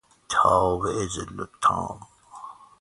[0.29, 1.99] تابع ظل تمام